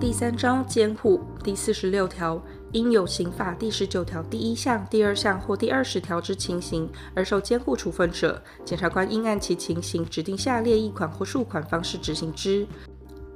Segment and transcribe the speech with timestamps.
[0.00, 2.40] 第三章监护第四十六条，
[2.70, 12.64] 因有刑法第十九条第一项、第二项或第二十条之情形而受监护处分者，检察官应按其情形指定下列一款或数款方式执行之：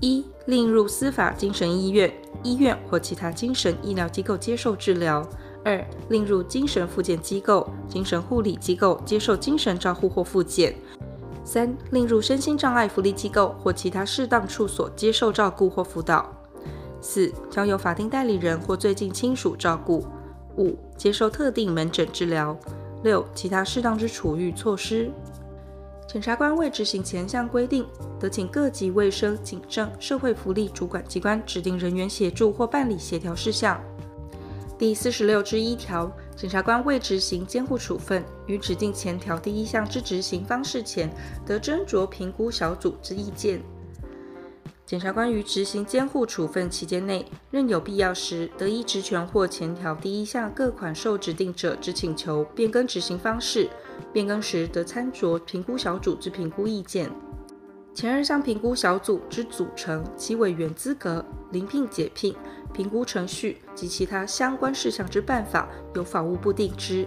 [0.00, 2.12] 一、令入司法精神医院、
[2.42, 5.22] 医院或其他精神医疗机构接受治疗；
[5.64, 10.76] 二、令入精神复健机构、精神护理机构接受精神照护或复健。
[11.42, 16.22] 三、令入身心障碍福利机构或其他适当处所接受照顾或辅导；
[17.00, 20.04] 四、交由法定代理人或最近亲属照顾；
[20.56, 22.56] 五、接受特定门诊治疗；
[23.02, 25.10] 六、其他适当之处遇措施。
[26.06, 27.86] 检察官为执行前项规定，
[28.18, 33.80] 得请各级卫生、警政、社会福利主管机关指定人员协助或办理协调事项。
[34.76, 36.10] 第四十六之一条。
[36.36, 41.14] 检察官为执行监护处分，于指定前条第一项之执行方式前，
[41.44, 43.60] 得斟酌评估小组之意见。
[44.90, 53.70] 检察官于执行监护处分期间内，任有必要时，得依职权或前条第一项各款受指定者之请求，变更执行方式。
[54.12, 57.08] 变更时，得参酌评估小组之评估意见。
[57.94, 62.34] 前二项评估小组之组成、其委员资格、临聘解聘、
[62.74, 67.06] 评估程序及其他相关事项之办法，由法务部定之。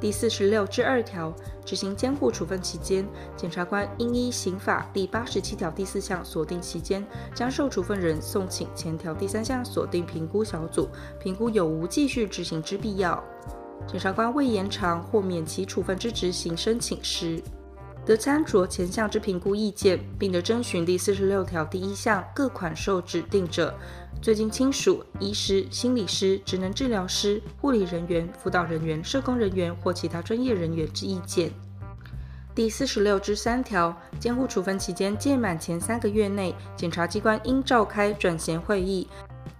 [0.00, 1.32] 第四十六之二条，
[1.64, 3.06] 执行监护处分期间，
[3.36, 13.22] 检察官应依刑法第八十七条第四项锁定期间，将受处分人送请前条第三项锁定评估小组，评估有无继续执行之必要。
[13.86, 17.42] 检察官为延长或免其处分之执行申请时，
[18.06, 23.74] 得参酌前项之评估意见，并得征询第四十六条第一项各款受指定者
[24.24, 31.50] 最近亲属、医师、心理师、职能治疗师、护理人员、辅导人员、社工人员或其他专业人员之意见。
[32.54, 39.06] 第四十六之三条，监护处分期间届满前三个月内，检察机关应召开转衔会议。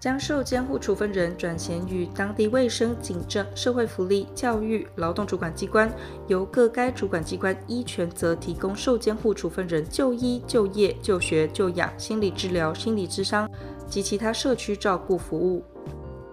[0.04, 5.90] 将受监护处分人转衔于当地卫生、警政、社会福利、教育、劳动主管机关，
[6.26, 13.50] 由各该主管机关依权责提供受监护处分人就医、就业、就学、就养、心理治疗、心理咨商
[13.88, 15.64] 及其他社区照顾服务。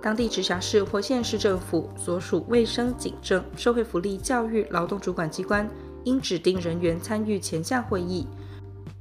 [0.01, 5.65] 当地直辖市或县市政府所属卫生、警政、社会福利、教育、劳动主管机关
[6.03, 8.27] 应指定人员参与前项会议。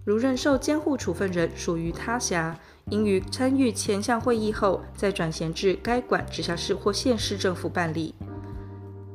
[0.05, 8.15] 如认受监护处分人属于他辖，应于参与前项会议后，再转衔至该管直辖市或县市政府办理。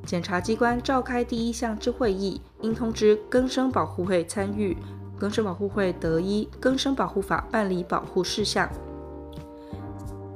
[0.06, 4.78] 检察机关召开第一项之会议，应通知更生保护会参与，
[5.18, 8.70] 更生保护会得依更生保护法办理保护事项。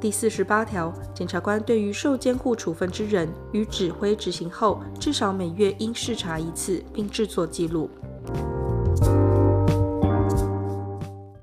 [0.01, 7.89] 第四十八条，检察官对于受监护处分之人，于指挥执行后，至少每月应视察一次，并制作记录。